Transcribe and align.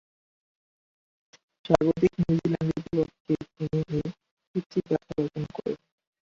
স্বাগতিক 1.65 2.13
নিউজিল্যান্ডের 2.19 2.79
বিপক্ষে 2.85 3.33
তিনি 3.49 3.79
এ 3.91 4.01
কীর্তিগাঁথা 4.49 5.13
রচনা 5.17 5.47
করেন। 5.55 5.77